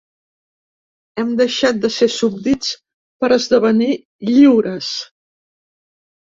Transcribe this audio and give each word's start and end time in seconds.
Hem 1.23 1.33
deixat 1.41 1.81
de 1.83 1.91
ser 1.95 2.07
súbdits 2.13 2.71
per 3.25 3.31
esdevenir 3.37 3.91
lliures. 4.31 4.91